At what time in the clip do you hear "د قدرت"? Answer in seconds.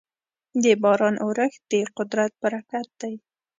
1.71-2.31